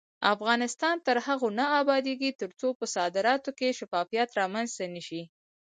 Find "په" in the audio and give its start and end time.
2.79-2.85